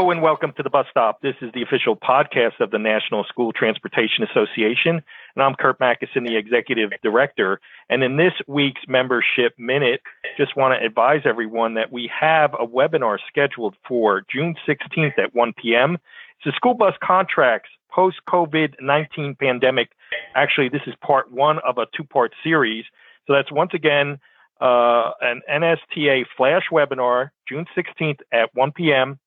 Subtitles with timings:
[0.00, 1.20] Hello and welcome to the bus stop.
[1.20, 5.02] This is the official podcast of the National School Transportation Association,
[5.36, 7.60] and I'm Curt Macysyn, the executive director.
[7.90, 10.00] And in this week's membership minute,
[10.38, 15.34] just want to advise everyone that we have a webinar scheduled for June 16th at
[15.34, 15.98] 1 p.m.
[16.36, 19.90] It's the school bus contracts post COVID 19 pandemic.
[20.34, 22.86] Actually, this is part one of a two part series.
[23.26, 24.18] So that's once again
[24.62, 29.20] uh, an NSTA flash webinar, June 16th at 1 p.m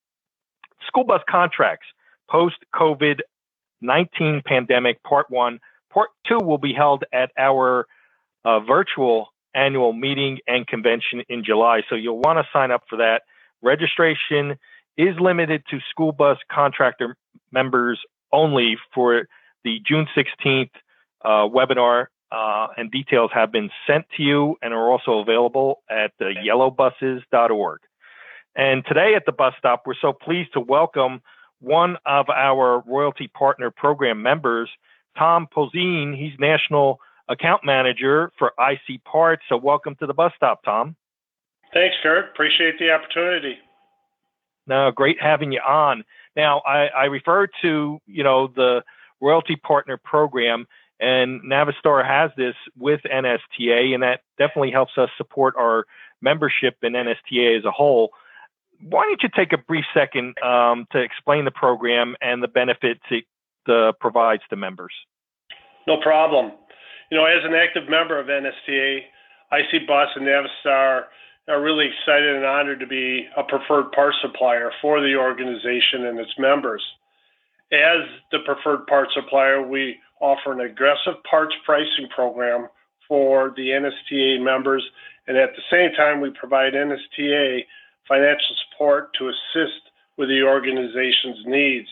[0.87, 1.87] school bus contracts
[2.29, 3.19] post COVID
[3.81, 5.59] 19 pandemic, part one.
[5.91, 7.85] Part two will be held at our
[8.45, 11.81] uh, virtual annual meeting and convention in July.
[11.89, 13.21] So you'll want to sign up for that.
[13.61, 14.57] Registration
[14.97, 17.15] is limited to school bus contractor
[17.51, 17.99] members
[18.31, 19.27] only for
[19.63, 20.71] the June 16th
[21.23, 22.07] uh, webinar.
[22.31, 27.79] Uh, and details have been sent to you and are also available at yellowbuses.org.
[28.55, 31.21] And today at the bus stop, we're so pleased to welcome
[31.59, 34.69] one of our royalty partner program members,
[35.17, 36.15] Tom Polzin.
[36.15, 39.43] He's national account manager for IC Parts.
[39.49, 40.95] So welcome to the bus stop, Tom.
[41.73, 42.25] Thanks, Curt.
[42.25, 43.57] Appreciate the opportunity.
[44.67, 46.03] No, great having you on.
[46.35, 48.83] Now, I, I refer to you know the
[49.19, 50.67] royalty partner program,
[50.99, 55.85] and Navistar has this with NSTA, and that definitely helps us support our
[56.21, 58.11] membership in NSTA as a whole
[58.81, 63.01] why don't you take a brief second um, to explain the program and the benefits
[63.09, 63.25] it
[63.67, 64.93] uh, provides to members?
[65.87, 66.51] No problem.
[67.11, 68.99] You know, as an active member of NSTA,
[69.51, 71.03] IC Bus and Navistar
[71.47, 76.17] are really excited and honored to be a preferred parts supplier for the organization and
[76.19, 76.81] its members.
[77.71, 82.67] As the preferred parts supplier, we offer an aggressive parts pricing program
[83.07, 84.83] for the NSTA members,
[85.27, 87.61] and at the same time, we provide NSTA
[88.07, 89.81] financial support to assist
[90.17, 91.87] with the organization's needs.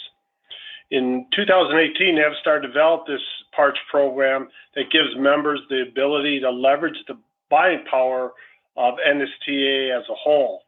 [0.92, 3.22] In 2018, Navistar developed this
[3.56, 7.18] parts program that gives members the ability to leverage the
[7.50, 8.32] buying power
[8.76, 10.64] of NSTA as a whole.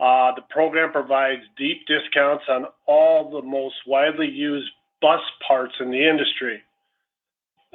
[0.00, 4.68] Uh, the program provides deep discounts on all the most widely used
[5.00, 6.60] bus parts in the industry.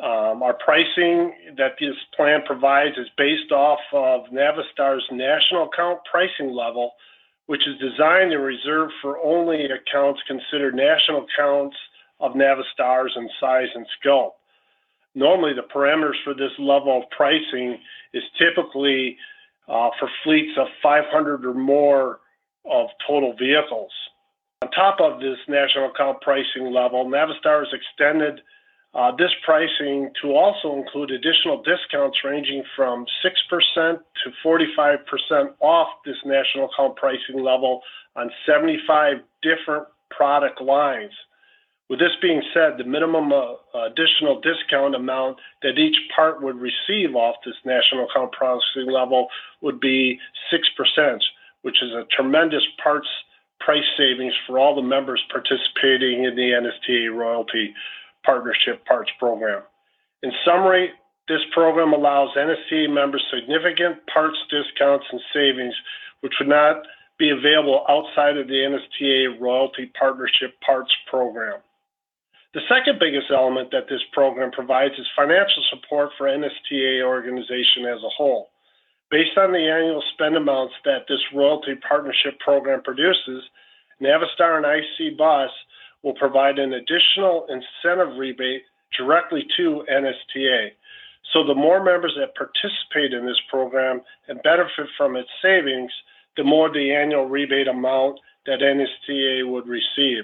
[0.01, 6.53] Um, our pricing that this plan provides is based off of Navistar's national account pricing
[6.53, 6.93] level,
[7.47, 11.75] which is designed and reserved for only accounts considered national accounts
[12.21, 14.35] of Navistar's in size and scope.
[15.15, 17.77] Normally, the parameters for this level of pricing
[18.13, 19.17] is typically
[19.67, 22.19] uh, for fleets of 500 or more
[22.63, 23.91] of total vehicles.
[24.61, 28.41] On top of this national account pricing level, Navistar has extended
[29.17, 34.97] this pricing to also include additional discounts ranging from 6% to 45%
[35.59, 37.81] off this national account pricing level
[38.15, 41.11] on 75 different product lines.
[41.89, 43.55] With this being said, the minimum uh,
[43.85, 49.27] additional discount amount that each part would receive off this national account pricing level
[49.61, 50.19] would be
[50.53, 51.19] 6%,
[51.63, 53.07] which is a tremendous parts
[53.59, 57.73] price savings for all the members participating in the NSTA royalty
[58.25, 59.63] Partnership Parts Program.
[60.23, 60.91] In summary,
[61.27, 65.75] this program allows NSTA members significant parts discounts and savings,
[66.21, 66.83] which would not
[67.17, 71.59] be available outside of the NSTA Royalty Partnership Parts Program.
[72.53, 78.01] The second biggest element that this program provides is financial support for NSTA organization as
[78.01, 78.49] a whole.
[79.11, 83.43] Based on the annual spend amounts that this Royalty Partnership Program produces,
[84.01, 85.51] Navistar and IC Bus
[86.03, 88.63] will provide an additional incentive rebate
[88.97, 90.69] directly to NSTA.
[91.33, 95.91] So the more members that participate in this program and benefit from its savings,
[96.37, 100.23] the more the annual rebate amount that NSTA would receive.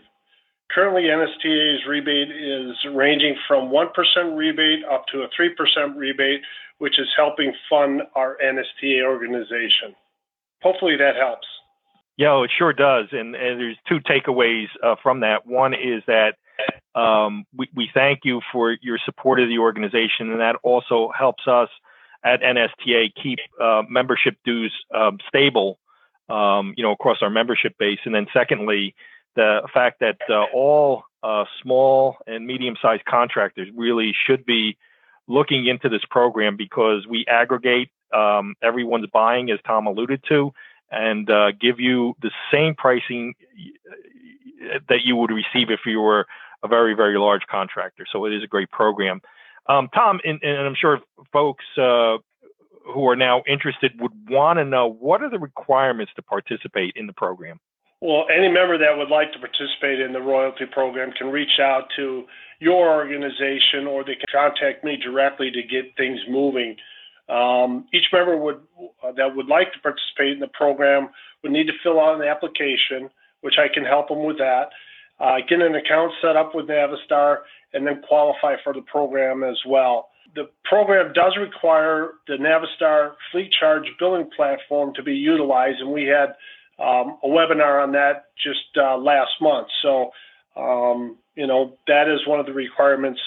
[0.72, 6.42] Currently, NSTA's rebate is ranging from 1% rebate up to a 3% rebate,
[6.80, 9.96] which is helping fund our NSTA organization.
[10.64, 11.48] Hopefully that helps.
[12.18, 13.08] Yeah, it sure does.
[13.12, 15.46] And, and there's two takeaways uh, from that.
[15.46, 16.36] One is that
[16.96, 21.46] um, we, we thank you for your support of the organization, and that also helps
[21.48, 21.70] us
[22.24, 25.78] at NSTA keep uh, membership dues um, stable,
[26.30, 28.00] um, you know, across our membership base.
[28.06, 28.96] And then secondly,
[29.36, 34.78] the fact that uh, all uh, small and medium-sized contractors really should be
[35.28, 40.54] looking into this program because we aggregate um, everyone's buying, as Tom alluded to,
[40.92, 43.34] and uh, give you the same pricing
[44.90, 46.26] that you would receive if you were
[46.64, 48.06] a very, very large contractor.
[48.12, 49.22] So it is a great program.
[49.68, 51.00] Um, Tom, and, and, I'm sure
[51.34, 52.18] folks uh,
[52.94, 57.08] who are now interested would want to know what are the requirements to participate in
[57.08, 57.60] the program?
[58.02, 61.88] Well, any member that would like to participate in the royalty program can reach out
[61.96, 62.26] to
[62.60, 66.76] your organization or they can contact me directly to get things moving.
[67.28, 68.62] Um, each member would
[69.04, 71.10] uh, that would like to participate in the program
[71.42, 73.10] would need to fill out an application,
[73.42, 74.70] which I can help them with that.
[75.20, 77.38] Uh, get an account set up with Navistar,
[77.74, 80.10] and then qualify for the program as well.
[80.36, 86.04] The program does require the Navistar Fleet Charge billing platform to be utilized, and we
[86.04, 86.36] had
[86.80, 89.68] um, a webinar on that just uh, last month.
[89.82, 90.12] So,
[90.58, 93.22] um, you know, that is one of the requirements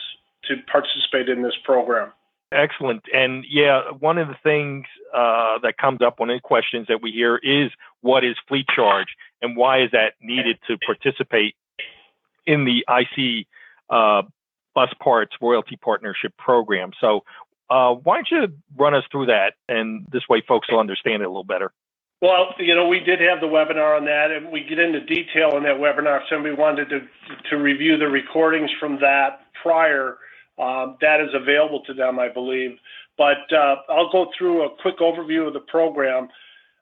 [0.49, 2.13] to participate in this program.
[2.51, 3.03] Excellent.
[3.13, 7.11] And yeah, one of the things uh, that comes up, of the questions that we
[7.11, 9.09] hear is what is fleet charge
[9.43, 11.55] and why is that needed to participate
[12.47, 13.47] in the IC
[13.91, 14.23] uh,
[14.75, 16.93] Bus Parts Royalty Partnership Program?
[17.01, 17.25] So,
[17.69, 19.53] uh, why don't you run us through that?
[19.69, 21.71] And this way folks will understand it a little better.
[22.23, 25.57] Well, you know, we did have the webinar on that, and we get into detail
[25.57, 26.23] in that webinar.
[26.23, 27.01] If somebody wanted to
[27.51, 30.17] to review the recordings from that prior,
[30.59, 32.77] um, that is available to them, I believe.
[33.17, 36.29] But uh, I'll go through a quick overview of the program,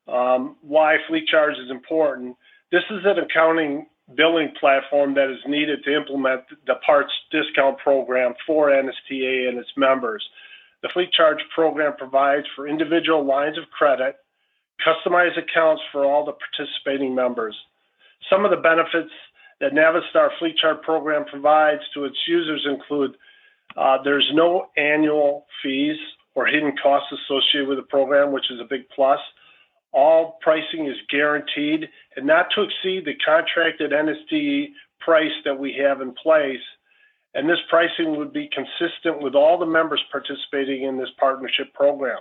[0.09, 2.37] um, why Fleet Charge is important.
[2.71, 8.35] This is an accounting billing platform that is needed to implement the parts discount program
[8.47, 10.25] for NSTA and its members.
[10.83, 14.17] The Fleet Charge program provides for individual lines of credit
[14.87, 17.57] customized accounts for all the participating members.
[18.31, 19.13] Some of the benefits
[19.61, 23.17] that Navistar Fleet Charge program provides to its users include
[23.77, 25.97] uh, there's no annual fees
[26.35, 29.21] or hidden costs associated with the program, which is a big plus.
[29.93, 34.69] All pricing is guaranteed and not to exceed the contracted NSTA
[35.01, 36.61] price that we have in place.
[37.35, 42.21] And this pricing would be consistent with all the members participating in this partnership program.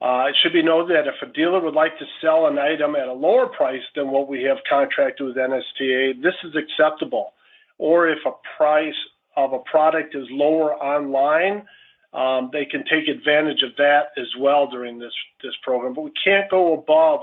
[0.00, 2.94] Uh, it should be noted that if a dealer would like to sell an item
[2.94, 7.32] at a lower price than what we have contracted with NSTA, this is acceptable.
[7.78, 8.94] Or if a price
[9.36, 11.66] of a product is lower online,
[12.12, 15.94] um, they can take advantage of that as well during this this program.
[15.94, 17.20] But we can't go above.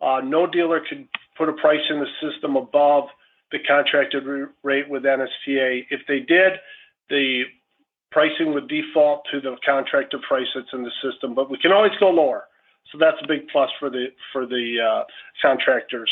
[0.00, 3.04] Uh, no dealer can put a price in the system above
[3.50, 4.24] the contracted
[4.62, 5.86] rate with NSTA.
[5.90, 6.54] If they did,
[7.08, 7.44] the
[8.12, 11.92] pricing would default to the contracted price that's in the system, but we can always
[11.98, 12.44] go lower.
[12.92, 15.04] So that's a big plus for the for the uh,
[15.42, 16.10] contractors.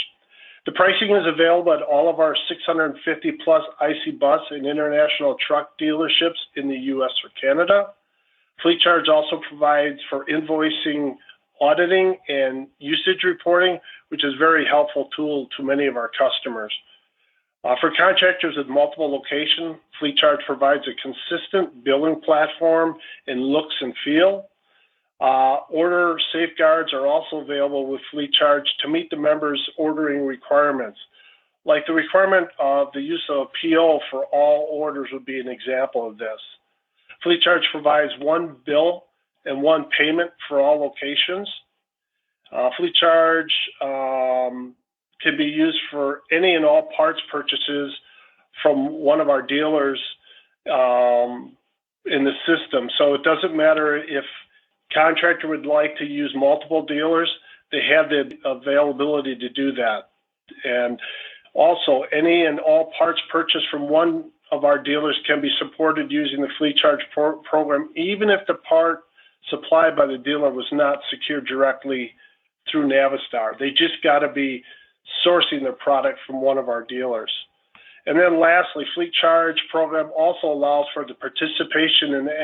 [0.64, 5.76] The pricing is available at all of our 650 plus IC bus and international truck
[5.78, 7.88] dealerships in the US or Canada.
[8.62, 11.16] Fleet Charge also provides for invoicing,
[11.60, 13.78] auditing, and usage reporting,
[14.10, 16.72] which is a very helpful tool to many of our customers.
[17.64, 23.74] Uh, for contractors with multiple locations, Fleet Charge provides a consistent billing platform in looks
[23.80, 24.48] and feel.
[25.22, 30.98] Uh, order safeguards are also available with Fleet Charge to meet the members' ordering requirements.
[31.64, 35.46] Like the requirement of the use of a PO for all orders would be an
[35.46, 36.40] example of this.
[37.22, 39.04] Fleet Charge provides one bill
[39.44, 41.48] and one payment for all locations.
[42.50, 44.74] Uh, Fleet Charge um,
[45.20, 47.92] can be used for any and all parts purchases
[48.60, 50.02] from one of our dealers
[50.68, 51.56] um,
[52.06, 52.90] in the system.
[52.98, 54.24] So it doesn't matter if
[54.94, 57.30] contractor would like to use multiple dealers,
[57.70, 60.10] they have the availability to do that.
[60.64, 61.00] And
[61.54, 66.42] also, any and all parts purchased from one of our dealers can be supported using
[66.42, 69.04] the Fleet Charge pro- program, even if the part
[69.48, 72.12] supplied by the dealer was not secured directly
[72.70, 73.58] through Navistar.
[73.58, 74.62] They just got to be
[75.26, 77.32] sourcing their product from one of our dealers.
[78.06, 82.40] And then lastly, Fleet Charge program also allows for the participation in the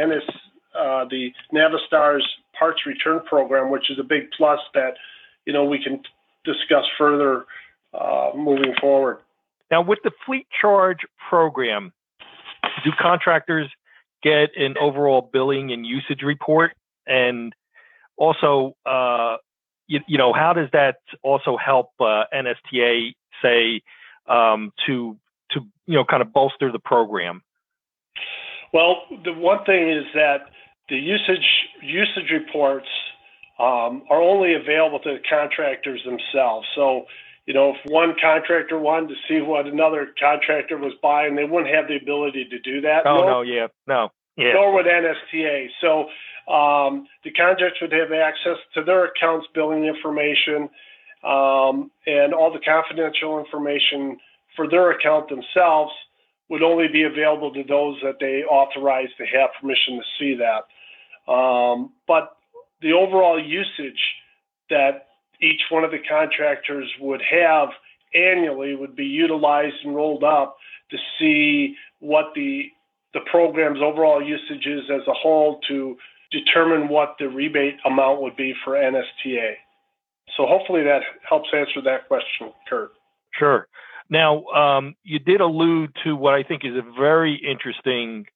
[0.79, 2.27] uh, the Navistar's
[2.59, 4.95] parts return program, which is a big plus that,
[5.45, 6.01] you know, we can
[6.45, 7.47] discuss further
[7.95, 9.19] uh, moving forward.
[9.71, 11.93] Now, with the Fleet Charge program,
[12.85, 13.69] do contractors
[14.23, 16.73] get an overall billing and usage report?
[17.07, 17.53] And
[18.17, 19.37] also, uh,
[19.87, 23.83] you, you know, how does that also help uh, NSTA say
[24.27, 25.17] um, to
[25.53, 27.43] to you know kind of bolster the program?
[28.73, 30.51] Well, the one thing is that
[30.89, 31.47] the usage
[31.83, 32.89] usage reports
[33.59, 36.67] um, are only available to the contractors themselves.
[36.75, 37.05] So,
[37.47, 41.75] you know, if one contractor wanted to see what another contractor was buying, they wouldn't
[41.75, 43.07] have the ability to do that.
[43.07, 44.53] Oh no, no yeah, no, yeah.
[44.53, 45.69] Nor would NSTA.
[45.81, 46.09] So
[46.53, 50.69] um, the contractors would have access to their accounts billing information
[51.25, 54.19] um, and all the confidential information
[54.55, 55.93] for their account themselves
[56.49, 60.65] would only be available to those that they authorize to have permission to see that.
[61.29, 62.37] Um, but
[62.81, 64.01] the overall usage
[64.71, 65.09] that
[65.41, 67.69] each one of the contractors would have
[68.15, 70.57] annually would be utilized and rolled up
[70.91, 72.65] to see what the
[73.15, 75.97] the program's overall usage is as a whole to
[76.31, 79.55] determine what the rebate amount would be for NSTA.
[80.37, 82.93] So hopefully that helps answer that question, Curt.
[83.33, 83.67] Sure.
[84.11, 88.27] Now, um, you did allude to what I think is a very interesting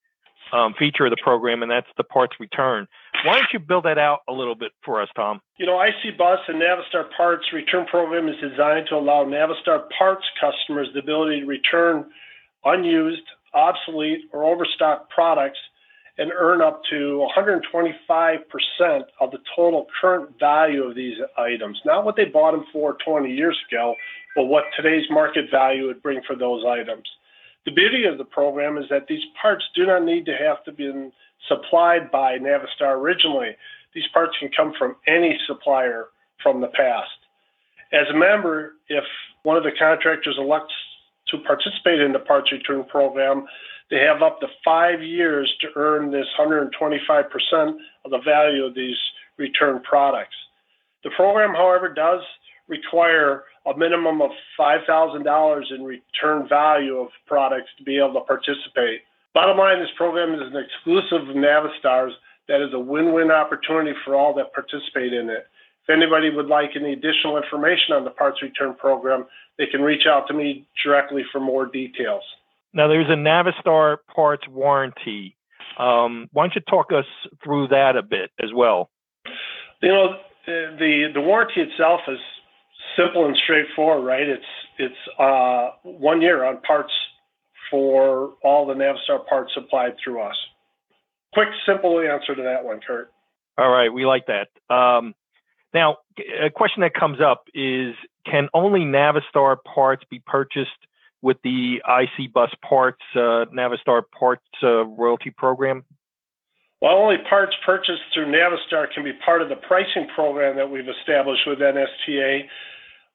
[0.52, 2.86] um, feature of the program, and that's the parts return.
[3.24, 5.40] Why don't you build that out a little bit for us, Tom?
[5.56, 10.24] You know, IC Bus and Navistar Parts Return Program is designed to allow Navistar Parts
[10.40, 12.06] customers the ability to return
[12.64, 13.22] unused,
[13.54, 15.58] obsolete, or overstocked products
[16.18, 18.40] and earn up to 125%
[19.20, 21.80] of the total current value of these items.
[21.86, 23.94] Not what they bought them for 20 years ago,
[24.36, 27.08] but what today's market value would bring for those items.
[27.64, 30.72] The beauty of the program is that these parts do not need to have to
[30.72, 31.10] be
[31.48, 33.50] supplied by Navistar originally.
[33.94, 36.06] These parts can come from any supplier
[36.42, 37.10] from the past.
[37.92, 39.04] As a member, if
[39.42, 40.74] one of the contractors elects
[41.28, 43.46] to participate in the parts return program,
[43.90, 46.70] they have up to five years to earn this 125%
[48.04, 48.96] of the value of these
[49.36, 50.34] return products.
[51.04, 52.22] The program, however, does
[52.68, 59.00] require a minimum of $5,000 in return value of products to be able to participate.
[59.34, 62.12] Bottom line, this program is an exclusive of Navistar's
[62.48, 65.46] that is a win-win opportunity for all that participate in it.
[65.84, 69.26] If anybody would like any additional information on the parts return program,
[69.58, 72.22] they can reach out to me directly for more details.
[72.72, 75.36] Now, there's a Navistar parts warranty.
[75.78, 77.04] Um, why don't you talk us
[77.42, 78.90] through that a bit as well?
[79.80, 80.16] You know,
[80.46, 82.18] the the warranty itself is
[82.96, 84.28] simple and straightforward, right?
[84.28, 84.44] It's
[84.78, 86.92] it's uh, one year on parts
[87.70, 90.36] for all the Navistar parts supplied through us.
[91.32, 93.10] Quick, simple answer to that one, Curt.
[93.58, 94.48] All right, we like that.
[94.74, 95.14] Um,
[95.72, 95.98] now,
[96.42, 97.94] a question that comes up is:
[98.26, 100.70] Can only Navistar parts be purchased
[101.22, 105.84] with the IC Bus Parts uh, Navistar Parts uh, royalty program?
[106.80, 110.88] While only parts purchased through Navistar can be part of the pricing program that we've
[110.88, 112.40] established with NSTA,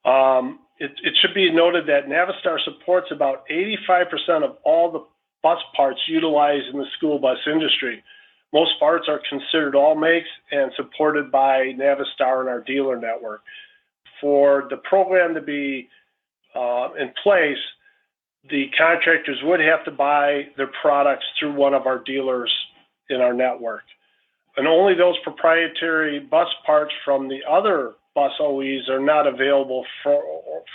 [0.08, 5.04] um, it, it, should be noted that Navistar supports about 85% of all the
[5.42, 8.02] bus parts utilized in the school bus industry.
[8.52, 13.42] Most parts are considered all makes and supported by Navistar and our dealer network.
[14.20, 15.88] For the program to be
[16.54, 17.58] uh, in place,
[18.48, 22.52] the contractors would have to buy their products through one of our dealers
[23.10, 23.82] in our network.
[24.56, 30.22] And only those proprietary bus parts from the other bus OEs are not available for,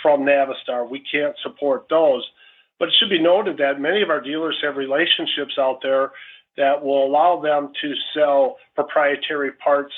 [0.02, 0.90] from Navistar.
[0.90, 2.28] We can't support those.
[2.80, 6.12] But it should be noted that many of our dealers have relationships out there
[6.58, 9.94] that will allow them to sell proprietary parts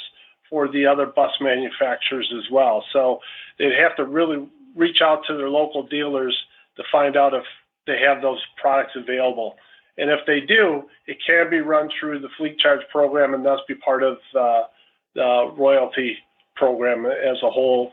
[0.50, 2.84] for the other bus manufacturers as well.
[2.94, 3.20] So
[3.58, 6.38] they'd have to really reach out to their local dealers
[6.78, 7.44] to find out if
[7.88, 9.56] they have those products available.
[9.98, 13.60] And if they do, it can be run through the fleet charge program and thus
[13.68, 14.64] be part of uh,
[15.14, 16.18] the royalty
[16.56, 17.92] program as a whole.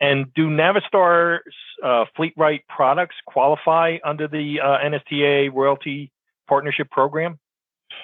[0.00, 6.10] And do Navistar's uh, Fleetrite products qualify under the uh, NSTA royalty
[6.48, 7.38] partnership program?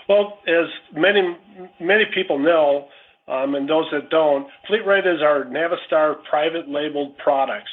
[0.08, 1.36] Well, as many
[1.80, 2.88] many people know,
[3.28, 7.70] um, and those that don't, Fleetrite is our Navistar private labeled products.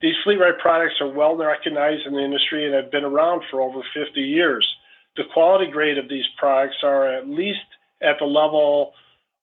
[0.00, 3.80] These Fleetrite products are well recognized in the industry and have been around for over
[3.94, 4.66] 50 years.
[5.16, 7.58] The quality grade of these products are at least
[8.00, 8.92] at the level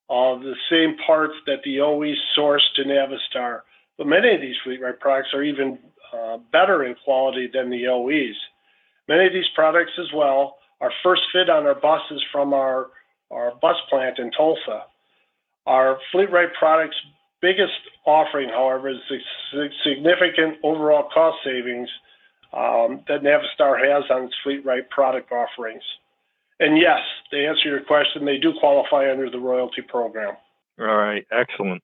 [0.10, 3.62] of the same parts that the OE source to Navistar.
[3.98, 5.80] But many of these Fleetrite products are even
[6.14, 8.36] uh, better in quality than the OEs.
[9.08, 12.88] Many of these products as well are first fit on our buses from our,
[13.32, 14.84] our bus plant in Tulsa.
[15.66, 16.96] Our Fleetrite products
[17.42, 17.74] biggest
[18.06, 18.98] offering, however, is
[19.52, 21.90] the significant overall cost savings
[22.54, 25.84] um, that Navistar has on its Fleetrite product offerings.
[26.60, 27.00] And yes,
[27.32, 30.36] to answer your question, they do qualify under the royalty program.
[30.80, 31.84] All right, excellent.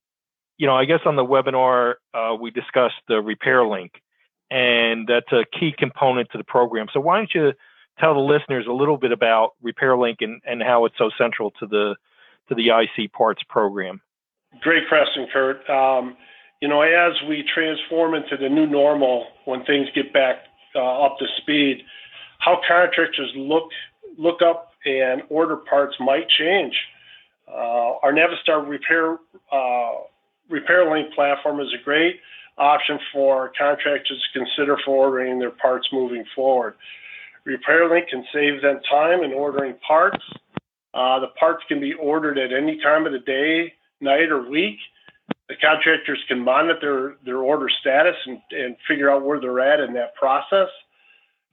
[0.57, 3.91] You know, I guess on the webinar, uh, we discussed the RepairLink,
[4.49, 6.87] and that's a key component to the program.
[6.93, 7.53] So why don't you
[7.99, 11.67] tell the listeners a little bit about RepairLink and, and how it's so central to
[11.67, 11.95] the
[12.49, 14.01] to the IC parts program?
[14.61, 15.67] Great question, Curt.
[15.69, 16.17] Um,
[16.61, 20.37] you know, as we transform into the new normal, when things get back
[20.75, 21.83] uh, up to speed,
[22.39, 23.69] how contractors look
[24.17, 26.75] look up and order parts might change.
[27.47, 29.17] Uh, our Navistar repair
[29.51, 29.91] uh,
[30.51, 32.19] RepairLink platform is a great
[32.57, 36.75] option for contractors to consider for ordering their parts moving forward.
[37.47, 40.23] RepairLink can save them time in ordering parts.
[40.93, 44.77] Uh, the parts can be ordered at any time of the day night or week.
[45.49, 49.79] The contractors can monitor their, their order status and, and figure out where they're at
[49.79, 50.69] in that process.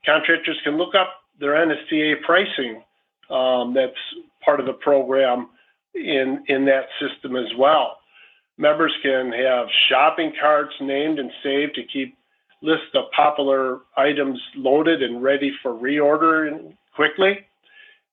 [0.05, 2.83] Contractors can look up their NSTA pricing
[3.29, 3.93] um, that's
[4.45, 5.49] part of the program
[5.93, 7.97] in, in that system as well.
[8.57, 12.15] Members can have shopping carts named and saved to keep
[12.61, 17.39] lists of popular items loaded and ready for reorder quickly.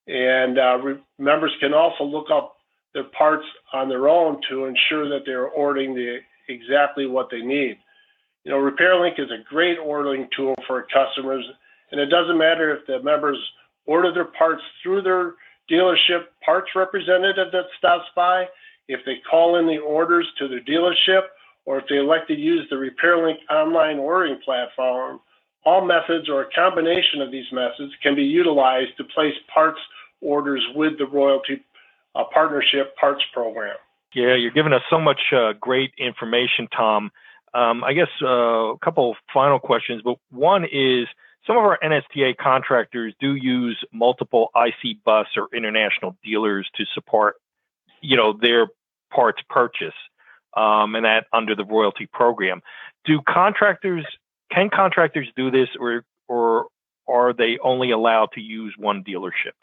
[0.06, 2.56] And uh, re- members can also look up
[2.94, 6.18] their parts on their own to ensure that they're ordering the
[6.48, 7.76] exactly what they need.
[8.44, 11.44] You know, RepairLink is a great ordering tool for customers,
[11.90, 13.38] and it doesn't matter if the members
[13.86, 15.34] order their parts through their
[15.70, 18.46] dealership parts representative that stops by,
[18.88, 21.22] if they call in the orders to their dealership,
[21.66, 25.20] or if they elect to use the RepairLink online ordering platform,
[25.64, 29.80] all methods or a combination of these methods can be utilized to place parts
[30.20, 31.62] orders with the Royalty
[32.14, 33.76] uh, Partnership Parts Program.
[34.14, 37.10] Yeah, you're giving us so much uh, great information, Tom.
[37.52, 38.26] Um, I guess uh,
[38.72, 41.06] a couple final questions, but one is
[41.48, 47.36] some of our NSTA contractors do use multiple IC bus or international dealers to support,
[48.02, 48.68] you know, their
[49.10, 49.94] parts purchase
[50.54, 52.60] um, and that under the royalty program.
[53.06, 54.04] Do contractors
[54.52, 56.66] can contractors do this, or or
[57.08, 59.56] are they only allowed to use one dealership?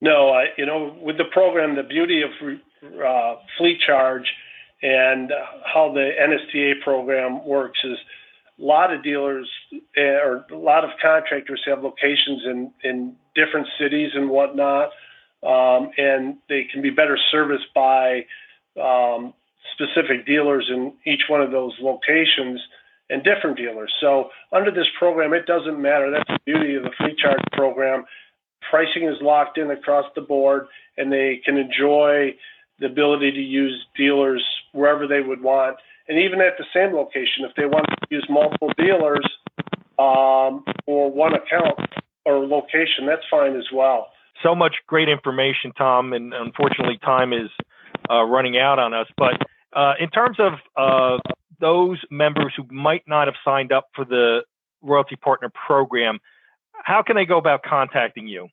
[0.00, 2.30] No, I, you know, with the program, the beauty of
[3.06, 4.26] uh, fleet charge
[4.82, 5.30] and
[5.72, 7.96] how the NSTA program works is
[8.58, 9.48] a lot of dealers
[9.96, 14.90] eh, or a lot of contractors have locations in in different cities and whatnot,
[15.42, 18.24] um, and they can be better serviced by
[18.80, 19.34] um,
[19.72, 22.60] specific dealers in each one of those locations
[23.10, 23.92] and different dealers.
[24.00, 26.10] So under this program, it doesn't matter.
[26.10, 28.04] That's the beauty of the Fleet Charge program.
[28.70, 30.66] Pricing is locked in across the board,
[30.96, 32.34] and they can enjoy
[32.78, 35.76] the ability to use dealers wherever they would want.
[36.08, 39.24] And even at the same location, if they want to use multiple dealers
[39.98, 41.78] um, for one account
[42.24, 44.08] or location, that's fine as well.
[44.42, 47.50] So much great information, Tom, and unfortunately, time is
[48.10, 49.06] uh, running out on us.
[49.16, 49.34] But
[49.72, 51.18] uh, in terms of uh,
[51.60, 54.42] those members who might not have signed up for the
[54.82, 56.18] Royalty Partner Program,
[56.84, 58.48] how can they go about contacting you?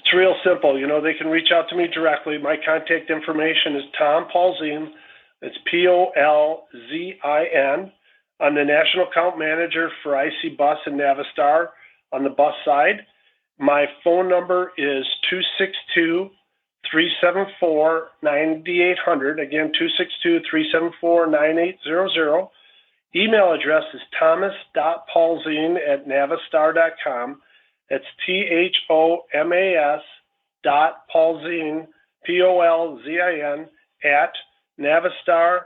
[0.00, 0.78] It's real simple.
[0.78, 2.38] You know, they can reach out to me directly.
[2.38, 4.92] My contact information is Tom Polzin.
[5.40, 7.92] It's P O L Z I N.
[8.40, 11.68] I'm the National Account Manager for IC Bus and Navistar
[12.12, 13.06] on the bus side.
[13.58, 16.30] My phone number is 262
[16.90, 19.40] 374 9800.
[19.40, 22.48] Again, 262 374 9800.
[23.16, 27.40] Email address is thomas.polzin at navistar.com.
[27.90, 30.02] That's T H O M A S
[30.62, 31.86] dot Polzin,
[32.24, 33.68] P O L Z I N,
[34.04, 34.32] at
[34.78, 35.60] Navistar,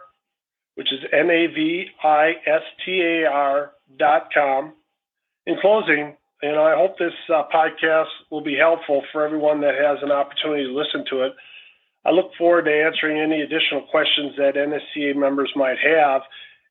[0.74, 4.74] which is N A V I S T A R dot com.
[5.46, 9.98] In closing, and I hope this uh, podcast will be helpful for everyone that has
[10.02, 11.32] an opportunity to listen to it.
[12.04, 16.22] I look forward to answering any additional questions that NSTA members might have.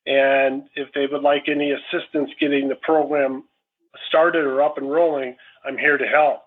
[0.06, 3.43] And if they would like any assistance getting the program
[4.08, 6.41] started or up and rolling, I'm here to help.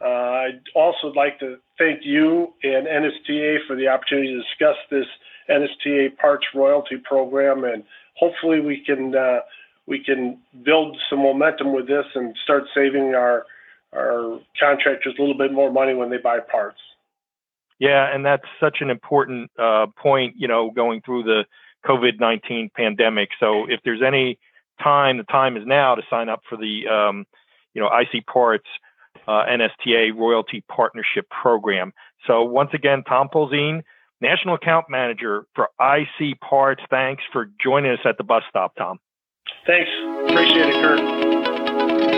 [0.00, 5.06] Uh, I'd also like to thank you and NSTA for the opportunity to discuss this
[5.50, 7.82] NSTA parts royalty program, and
[8.14, 9.40] hopefully we can uh,
[9.86, 13.44] we can build some momentum with this and start saving our
[13.92, 16.78] our contractors a little bit more money when they buy parts.
[17.78, 21.44] Yeah, and that's such an important uh, point, you know, going through the
[21.84, 23.30] COVID 19 pandemic.
[23.40, 24.38] So if there's any
[24.82, 27.26] time, the time is now to sign up for the, um,
[27.74, 28.68] you know, IC Parts
[29.26, 31.92] uh, NSTA Royalty Partnership Program.
[32.26, 33.82] So once again, Tom Polzin,
[34.20, 36.82] National Account Manager for IC Parts.
[36.90, 38.98] Thanks for joining us at the bus stop, Tom.
[39.66, 39.90] Thanks.
[40.28, 42.11] Appreciate it, Curt.